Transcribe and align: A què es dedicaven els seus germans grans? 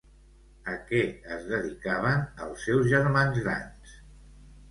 A 0.71 0.77
què 0.91 1.01
es 1.35 1.43
dedicaven 1.51 2.23
els 2.45 2.65
seus 2.69 2.89
germans 2.93 3.37
grans? 3.45 3.93